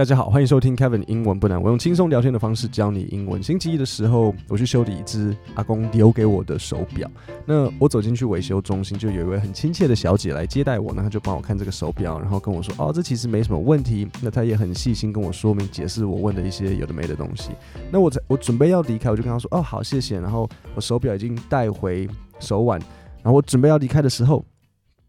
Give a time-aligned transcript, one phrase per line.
[0.00, 1.62] 大家好，欢迎收听 Kevin 英文不难。
[1.62, 3.42] 我用轻松聊天的方式教你英文。
[3.42, 7.06] 星期一的时候，我去修理一只阿公留给我的手表。
[7.44, 17.50] 那我走进去维修中心，就有一位很亲切的小姐来接待我，那她就帮我看这个手表，然后跟我说：“哦，这其实没什么问题。”那她也很细心跟我说明解释我问的一些有的没的东西。
[17.92, 22.08] 那我在我准备要离开，我就跟她说：“哦，好，谢谢。”然后我手表已经带回
[22.38, 22.80] 手腕，
[23.22, 24.42] 然后我准备要离开的时候，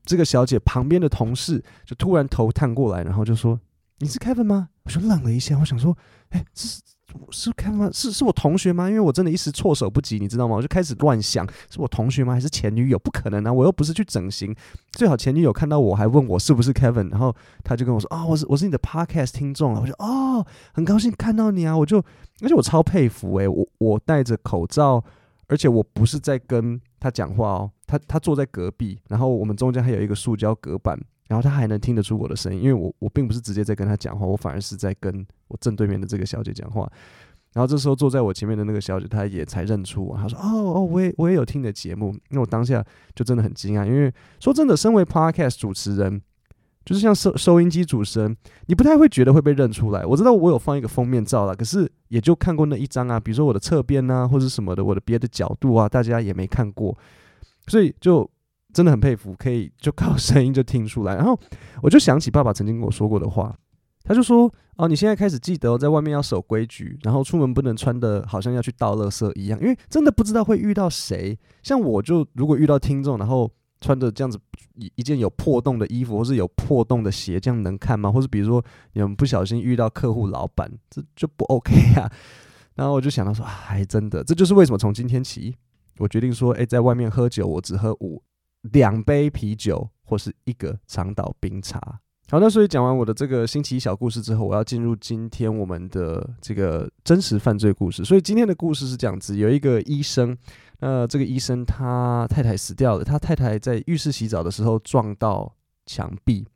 [0.03, 3.57] 这个小姐旁边的同事就突然头探过来，然后就说
[4.01, 5.95] ：“你是 Kevin 吗？”我就愣了一下，我想说
[6.29, 6.81] ：“哎，这是
[7.29, 7.89] 是 Kevin 吗？
[7.93, 10.55] 是是我同学吗？”因为我真的一时措手不及，你知道吗？
[10.55, 12.33] 我就开始乱想，是我同学吗？
[12.33, 12.97] 还是前女友？
[12.97, 13.53] 不可能啊！
[13.53, 14.55] 我又不是去整形，
[14.93, 21.77] 最好前女友看到我还问我是不是 Kevin，然后他就跟我说：“啊，我是我是你的 Podcast 听众啊！”我就哦，很高兴看到你啊！
[21.77, 21.99] 我就
[22.41, 25.03] 而且我超佩服诶，我我戴着口罩，
[25.47, 30.99] 而且我不是在跟他讲话哦，他他坐在隔壁，然后我们中间还有一个塑胶隔板。
[31.31, 36.91] 然后他还能听得出我的声音，因为我我并不是直接在跟他讲话，我反而是在跟我正对面的这个小姐讲话。
[37.53, 46.21] 然后这时候坐在我前面的那个小姐，她也才认出我，她说：“哦哦，我也我也有听你的节目。”那我当下就真的很惊讶，因为说真的，身为 podcast 主持人，
[46.83, 50.05] 就是像收收音机主持人，你不太会觉得会被认出来。
[50.05, 56.97] 我知道我有放一个封面照了，可是也就看过那一张啊，比如说我的侧边啊，或者什么的，我的别的角度啊，大家也没看过，
[57.67, 58.29] 所以就。
[58.73, 61.15] 真的很佩服，可以就靠声音就听出来。
[61.15, 61.39] 然后
[61.81, 63.55] 我就想起爸爸曾经跟我说过的话，
[64.03, 71.37] 他就说：“哦，你现在开始记得在外面要守规矩，然后出门不能穿的好像要去倒垃圾一样，因为真的不知道会遇到谁。
[71.61, 74.39] 像我就如果遇到听众，然后穿着这样子
[74.75, 78.11] 一一件有破洞的衣服，或是有破洞的鞋，这样能看吗？
[78.11, 82.11] 或是比如说你们不小心遇到客户老板，这就不 OK 啊。
[82.75, 85.55] 然后我就想到说，还真的，这就是为什么从今天起，
[85.99, 88.23] 我决定说，哎，在外面喝酒，我只喝五。”
[88.61, 91.99] 两杯啤酒或是一个长岛冰茶。
[92.29, 98.05] 好，那所以讲完我的这个星期一小故事之后，我要进入今天我们的这个真实犯罪故事。
[98.05, 100.37] 所以今天的故事是这样子：有一个医生，
[100.79, 105.53] 那这个医生他太太死掉了，他太太在浴室洗澡的时候撞到
[105.85, 106.47] 墙壁，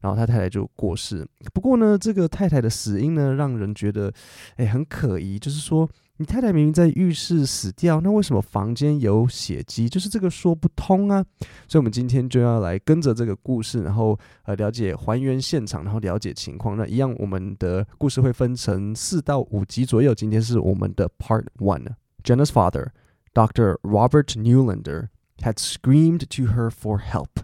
[0.00, 1.26] 然后他太太就过世。
[1.52, 4.12] 不过呢，这个太太的死因呢，让人觉得
[4.54, 5.88] 哎很可疑，就是说。
[6.18, 9.88] 你太太明明在浴室死掉，那为什么房间有血迹？
[9.88, 11.24] 就是这个说不通啊！
[11.66, 16.76] 所以，我们今天就要来跟着这个故事，然后呃了解还原现场，然后了解情况。
[16.76, 20.14] 那一样，我们的故事会分成四到五集左右。
[20.14, 21.84] 今天是我们的 Part One。
[22.22, 22.92] Jenna's father,
[23.34, 23.78] Dr.
[23.82, 25.08] Robert Neulander,
[25.40, 27.40] had screamed to her for help.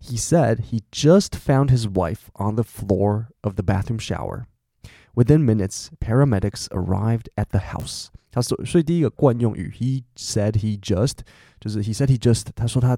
[0.00, 4.46] He said he just found his wife on the floor of the bathroom shower.
[5.15, 8.07] Within minutes, paramedics arrived at the house.
[8.31, 11.19] 他所所以第一个惯用语，he said he just
[11.59, 12.97] 就是 he said he just 他说他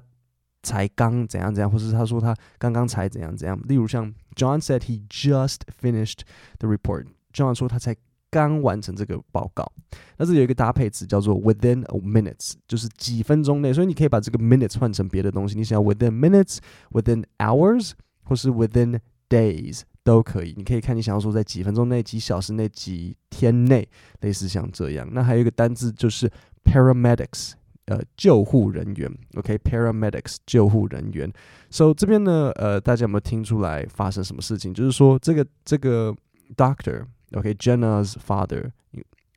[0.62, 3.60] 才刚怎样怎样，或是他说他刚刚才怎样怎样。
[3.68, 6.20] 例如像 John said he just finished
[6.58, 7.06] the report.
[7.32, 7.94] John 说他才
[8.30, 9.70] 刚完成这个报告。
[10.16, 13.72] 那这里有一个搭配词叫做 within a minutes，就是几分钟内。
[13.72, 15.54] 所以你可以把这个 minutes 换成别的东西。
[15.54, 16.58] 你想要 within minutes,
[16.90, 17.92] within hours，
[18.24, 19.82] 或是 within days。
[20.03, 23.87] 都可以，你可以看你想要说在几分钟内、几小时内、几天内，
[24.21, 25.07] 类似像这样。
[25.11, 26.31] 那还有一个单字就是
[26.63, 27.51] paramedics，
[27.85, 29.11] 呃，救护人员。
[29.35, 31.31] OK，paramedics，救护人员。
[31.69, 34.73] So 这边呢，呃，大家有没有听出来发生什么事情？
[34.73, 36.15] 就是说这个这个
[36.55, 38.71] doctor，OK，Jenna's father，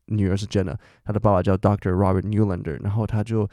[0.06, 3.48] 女儿是 Jenna，她的爸爸叫 Doctor Robert Newlander，然后他就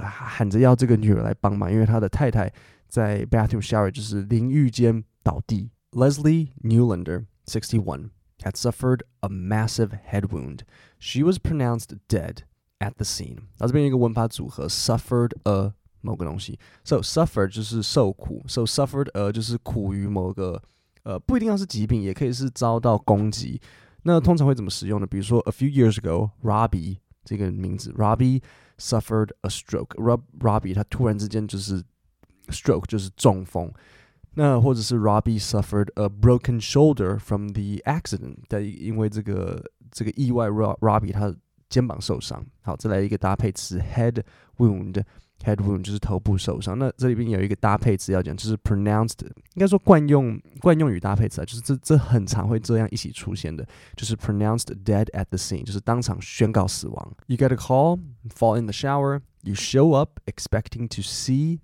[0.00, 2.50] 喊着要这个女儿来帮忙，因为他的太太
[2.88, 5.70] 在 bathroom shower，就是淋浴间倒地。
[5.96, 8.10] Leslie Neulander, 61,
[8.44, 10.62] had suffered a massive head wound.
[10.98, 12.42] She was pronounced dead
[12.78, 13.44] at the scene.
[13.56, 20.62] 这是变成一个问法组合, suffered a 某个东西，so suffer 就是受苦，so suffered a 就是苦于某个
[21.04, 23.58] 呃不一定要是疾病，也可以是遭到攻击。
[24.02, 25.06] 那通常会怎么使用呢？
[25.06, 28.42] 比如说，a few years ago, ago，Robbie 这个名字，Robbie
[28.76, 29.96] suffered a stroke。
[29.96, 31.82] Rob Robbie 他突然之间就是
[32.48, 33.72] stroke 就是中风。
[34.35, 41.35] 那或者是 Robbie suffered a broken shoulder from the accident，但因为这个这个意外，Robbie 他
[41.69, 42.45] 肩膀受伤。
[42.61, 44.21] 好，再来一个搭配词 head
[44.57, 46.79] wound，head wound 就是头部受伤。
[46.79, 57.13] 那这里边有一个搭配词要讲，就是 pronounced，应该说惯用惯用语搭配词啊，就是这这很常会这样一起出现的，就是 pronounced dead at the scene，就是当场宣告死亡。
[57.27, 57.99] You get a call,
[58.33, 61.59] fall in the shower, you show up expecting to see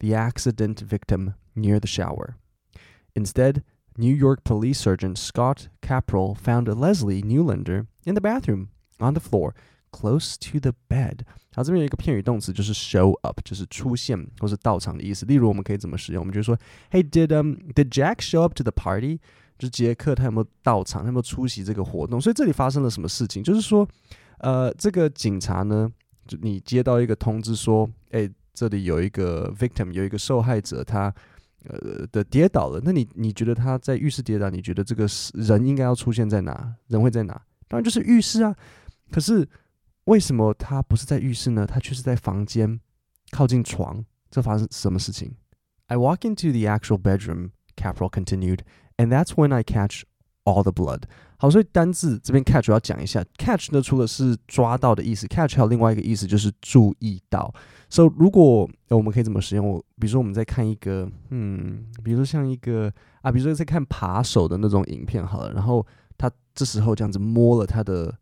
[0.00, 2.34] the accident victim near the shower.
[3.14, 3.62] Instead,
[3.96, 8.68] New York police surgeon Scott Kapral found Leslie Neulander in the bathroom
[8.98, 9.52] on the floor
[9.92, 11.20] close to the bed。
[11.54, 15.26] 好，这边有一个片语动词，就是 show up，就是出现或是到场的意思。
[15.26, 16.22] 例如，我们可以怎么使用？
[16.22, 16.56] 我们就说
[16.90, 19.18] ，Hey, did um did Jack show up to the party？
[19.58, 21.02] 就杰克他有没有到场？
[21.02, 22.20] 他有没有出席这个活动？
[22.20, 23.42] 所以这里发生了什么事情？
[23.42, 23.86] 就是说，
[24.38, 25.90] 呃，这个警察呢，
[26.26, 31.14] 就你接到一个通知说，哎、欸，这里有一个 victim，有一个受害者，他
[31.64, 32.80] 呃的跌倒了。
[32.84, 34.50] 那你你觉得他在浴室跌倒？
[34.50, 36.74] 你觉得这个人应该要出现在哪？
[36.88, 37.40] 人会在哪？
[37.68, 38.54] 当然就是浴室啊。
[39.10, 39.48] 可是
[40.04, 41.66] 为什么他不是在浴室呢？
[41.66, 42.80] 他却是在房间
[43.30, 44.04] 靠近床。
[44.30, 45.34] 这发生什么事情
[45.86, 47.50] ？I walk into the actual bedroom.
[47.76, 48.58] Capital continued,
[48.98, 50.02] and that's when I catch
[50.50, 51.02] all the blood.
[51.36, 57.52] 好，所以单字这边 catch 要讲一下，catch 呢除了是抓到的意思，catch 还有另外一个意思就是注意到。
[57.88, 59.66] So 如果我们可以怎么使用？
[59.66, 62.92] 我比如说我们在看一个，嗯，比如说像一个
[63.22, 65.86] 啊，比如说在看扒手的那种影片好了，然后
[66.18, 68.14] 他这时候这样子摸了他的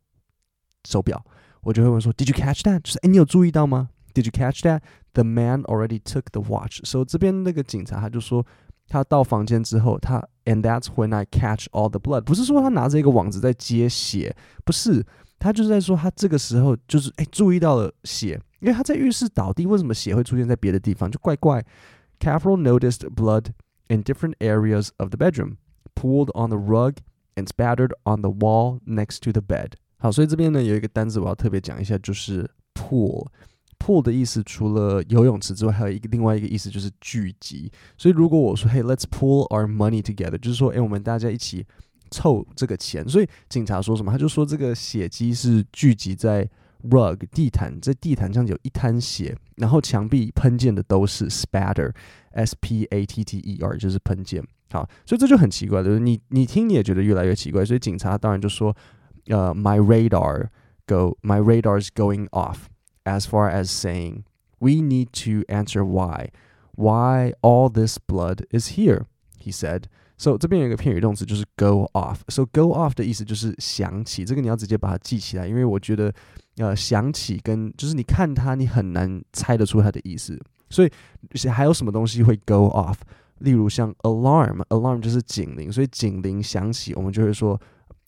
[0.89, 1.21] 手表，
[1.63, 2.81] 我就会问说，Did you catch that？
[2.81, 4.83] 就是哎，你有注意到吗？Did you catch that?
[5.13, 6.81] The man already took the watch.
[6.85, 8.47] So 这边那个警察他就说。
[8.91, 12.23] 他到房间之后，他 And that's when I catch all the blood。
[12.23, 14.35] 不是说他拿着一个网子在接血，
[14.65, 15.05] 不是，
[15.39, 21.11] 他就是在说他这个时候就是哎注意到了血，因为他在浴室倒地，为什么血会出现在别的地方？
[21.11, 21.63] 就怪怪。
[22.19, 23.49] Kapral noticed blood
[23.89, 25.59] in different areas of the bedroom,
[25.95, 26.95] pooled on the rug
[27.37, 29.73] and spattered on the wall next to the bed.
[29.99, 33.27] 好，所以这边呢有一个单词我要特别讲一下，就是 pool。
[33.79, 37.71] Pool 的意思除了游泳池之外，还有一个另外一个意思就是聚集。
[37.97, 41.65] 所以如果我说，Hey, let's pool our money together，就是说，哎，我们大家一起
[42.11, 43.09] 凑这个钱。
[43.09, 44.13] 所以警察说什么？
[44.13, 46.49] 他就说这个血迹是聚集在
[46.91, 54.43] rug 地毯，在地毯上有一滩血，然后墙壁喷溅的都是 spatter，s p a t t e r，就是喷溅。
[54.71, 57.65] 好，所以这就很奇怪，就是你你听你也觉得越来越奇怪。
[57.65, 58.77] 所以警察当然就说，
[59.27, 60.49] 呃，my radar
[60.87, 62.59] go，my radar is going off。
[63.08, 64.24] as far as saying,
[64.60, 66.30] we need to answer why.
[66.76, 69.06] Why all this blood is here,
[69.40, 69.84] he said.
[70.18, 72.20] So 这边有一个片语动词就是 go off.
[72.30, 76.14] So go off 的意思就是想起，这个你要直接把它记起来，因为我觉得
[76.58, 80.40] 呃想起跟就是你看它，你很难猜得出它的意思。
[80.70, 80.90] 所以
[81.50, 82.96] 还有什么东西会 go off？
[83.40, 87.60] 例如像 alarm，alarm 就是警铃，所以警铃响起，我们就会说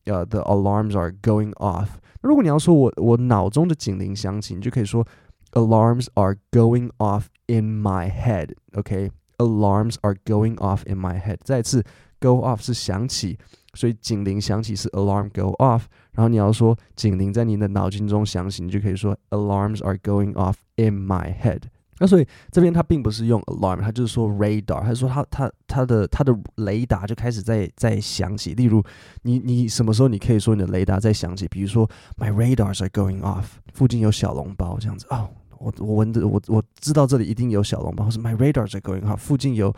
[0.05, 1.87] 呃 the alarms are going off。
[2.21, 5.05] 如果你要说我我脑中的警铃响起，你就可以说
[5.51, 11.37] alarms are going off in my head。OK，alarms are going off in my head。
[11.43, 11.83] 再一次，
[12.19, 13.37] go off 是响起，
[13.73, 15.83] 所以警铃响起是 alarm go off。
[16.13, 21.63] 然后你要说警铃在你的脑筋中响起，你就可以说 alarms are going off in my head。
[22.00, 28.54] 那所以这边它并不是用 alarm，它就是说 radar，它说它它它的它的雷达就开始在在响起。
[28.54, 28.82] 例如，
[29.22, 31.46] 你你什么时候你可以说你的雷达在响起？
[31.48, 31.86] 比如说
[32.16, 33.44] my radars are going off，
[33.74, 39.70] 附近有小笼包这样子哦，我我闻着我我知道这里一定有小笼包，是 my radars are going off，附近有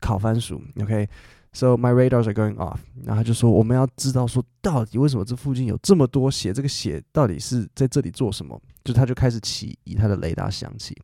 [0.00, 0.60] 烤番薯。
[0.80, 8.60] OK，so my radars are going off，然后就说我们要知道说到底为什么这附近有这么多血，这个血到底是在这里做什么？
[8.82, 10.96] 就他就开始起疑，他的雷达响起。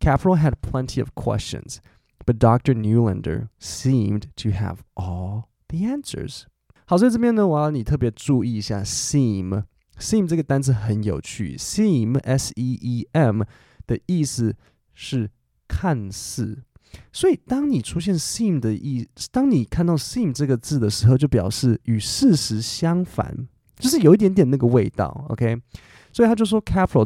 [0.00, 1.80] Kapral had plenty of questions,
[2.24, 2.74] but Dr.
[2.74, 6.44] Neulander seemed to have all the answers.
[6.86, 9.64] 好，所以这边呢，我要你特别注意一下 seem。
[9.98, 13.42] seem 这个单词很有趣，seem s e e m
[13.86, 14.54] 的意思
[14.92, 15.30] 是
[15.66, 16.62] 看似，
[17.12, 23.48] 所以当你出现 seem 的意，当你看到 seem 这个字的时候，就表示与事实相反。
[23.78, 25.56] 就是有一点点那个味道，OK。
[26.12, 27.04] 所以他就说，Kapral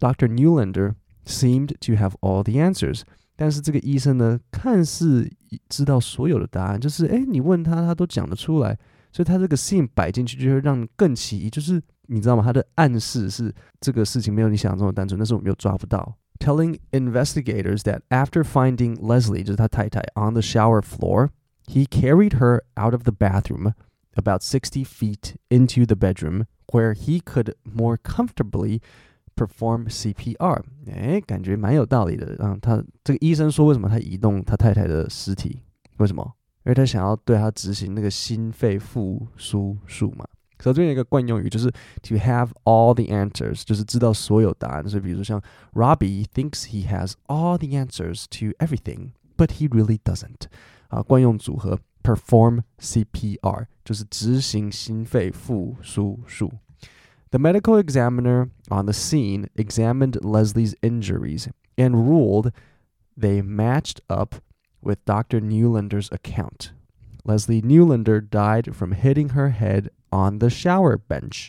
[0.00, 3.02] Doctor Neulander seemed to have all the answers。
[3.36, 5.28] 但是这个医生呢，看似
[5.68, 8.78] 知道所有的答案，就是哎，你问他，他都讲得出来。
[9.10, 11.48] 所以他这个 seem 摆进去，就会让你更起疑。
[11.48, 12.42] 就是你知道吗？
[12.42, 16.14] 他的暗示是这个事情没有你想象中的单纯，但是我们又抓不到。
[16.40, 21.30] Telling investigators that after finding Leslie 就是他太太 on the shower floor。
[21.67, 23.73] he carried her out of the bathroom
[24.15, 28.81] about 60 feet into the bedroom where he could more comfortably
[29.35, 30.63] perform CPR。
[30.91, 32.35] 哎，感觉蛮有道理的。
[32.37, 35.61] 让他这个医生说，为什么他移动他太太的尸体？
[35.97, 36.33] 为什么？
[36.65, 40.25] 因为他想要对他执行那个心肺复苏术嘛。
[40.61, 41.71] 所以这边有一个惯用语，就是
[42.03, 44.89] to have all the answers，就是知道所有答案。
[44.89, 45.41] 所以比如说像
[45.73, 50.47] Robbie thinks he has all the answers to everything，but he really doesn't。
[50.94, 56.52] 啊，惯用组合 perform CPR，就是执行心肺复苏术。
[57.30, 62.52] The medical examiner on the scene examined Leslie's injuries and ruled
[63.18, 64.36] they matched up
[64.80, 65.40] with Dr.
[65.40, 66.70] Neulander's account.
[67.24, 71.48] Leslie Neulander died from hitting her head on the shower bench.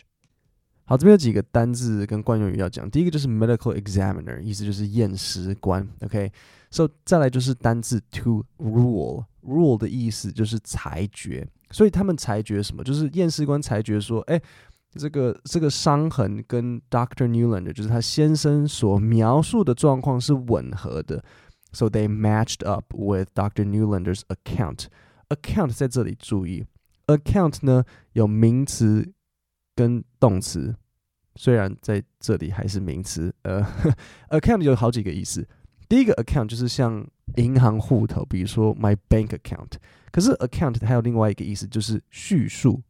[0.86, 2.90] 好，这边有几个单字跟惯用语要讲。
[2.90, 5.86] 第一个就是 medical examiner，意思就是验尸官。
[6.00, 6.88] OK，so、okay?
[6.88, 12.82] So, 再来就是单字 to rule Rule 的意思就是裁决，所以他们裁决什么？
[12.82, 14.40] 就是验尸官裁决说，哎，
[14.92, 21.24] 这个这个伤痕跟 Doctor Newland 就是他先生所描述的状况是吻合的。
[21.72, 24.86] So they matched up with Doctor Newlander's account.
[25.28, 26.64] Account 在这里注意
[27.06, 29.12] ，account 呢有名词
[29.74, 30.74] 跟动词，
[31.34, 33.34] 虽然在这里还是名词。
[33.42, 33.62] 呃
[34.30, 35.46] ，account 有好几个意思。
[35.88, 37.06] 第一个 account 就是像
[37.37, 39.73] 银行户头，比如说 my bank account。
[40.11, 42.81] 可是 account 还有另外一个意思，就是叙述。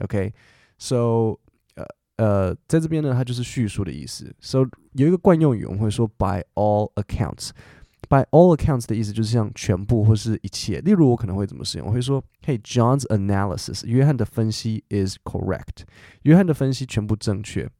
[0.00, 1.38] OK，so
[1.74, 4.34] 呃呃，在这边呢，它就是叙述的意思。
[4.40, 10.80] So 有一个惯用语，我们会说 by all accounts。By all accounts 的意思就是像全部或是一切。
[10.80, 11.86] 例如，我可能会怎么使用？
[11.86, 15.84] 我会说，Hey, John's analysis，约翰的分析 is correct。
[16.22, 17.70] 约翰的分析全部正确。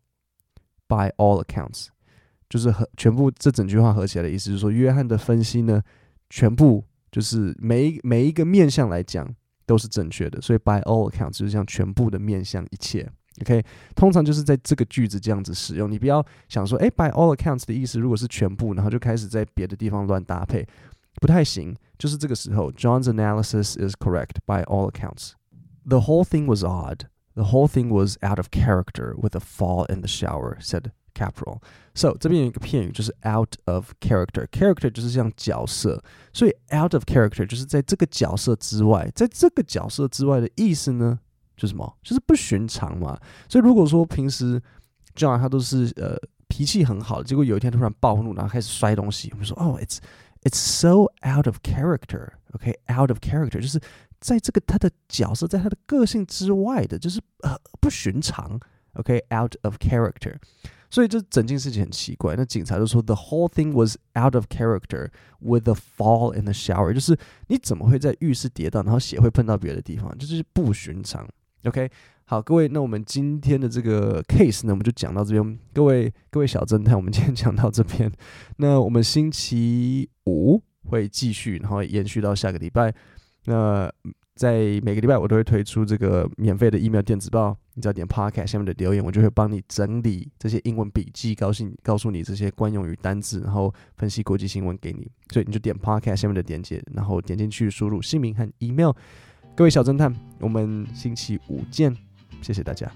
[0.88, 1.88] By all accounts。
[2.49, 5.81] 就是和全部这整句话合起来的意思，就是说约翰的分析呢，
[6.29, 9.27] 全部就是每一每一个面向来讲
[9.65, 13.09] 都是正确的，所以 by all accounts 就是像全部的面向一切
[13.41, 13.63] ，OK，
[13.95, 20.65] 通常就是在这个句子这样子使用，你不要想说，哎，by all accounts 的意思如果是全部，然后就开始在别的地方乱搭配，
[21.21, 21.75] 不太行。
[21.97, 25.31] 就是这个时候，John's analysis is correct by all accounts.
[25.85, 27.07] The whole thing was odd.
[27.33, 31.59] The whole thing was out of character with a fall in the shower," said Kapral。
[31.95, 41.17] So 这边有一个片语就是 out of character，character 就是像角色，所以 out of character 就是在这个角色之外，在这个角色之外的意思呢，
[41.55, 41.97] 就是什么？
[42.03, 43.19] 就是不寻常嘛。
[43.49, 44.61] 所以如果说平时
[45.15, 46.15] John 他都是呃
[46.47, 49.97] 脾气很好，结果有一天突然暴怒，然后开始摔东西，我们说哦，it's
[50.43, 52.29] it's so out of character。
[52.53, 53.81] OK，out of character 就是
[54.19, 58.59] 在这个他的角色，在他的个性之外的，就是呃不寻常。
[58.93, 60.35] OK，out of character。
[60.89, 62.35] 所以这整件事情很奇怪。
[62.35, 67.17] 那警察就说，The whole thing was out of character with a fall in the shower，就是
[67.47, 71.27] 你怎么会在浴室跌倒，然后血会喷到别的地方，就是不寻常。
[71.63, 71.89] OK，
[72.25, 75.59] 好，各位，那我们今天的这个 case 呢，我们就讲到这边。
[75.73, 78.09] 各位，各位小侦探，我们今天讲到这边。
[78.57, 82.93] 那我们星期五会继续，然后延续到下个礼拜。
[83.45, 83.91] 那
[84.35, 95.07] 在每个礼拜我都会推出这个免费的 email 电子报，你只要点 podcast 下面的留言，我就会帮你整理这些英文笔记，告诉你告诉你这些惯用语单字，然后分析国际新闻给你。
[95.29, 98.91] 所以你就点 podcast 下面的链接，然后点进去输入姓名和 email。
[99.55, 101.95] 各位小侦探，我们星期五见，
[102.41, 102.91] 谢谢大家。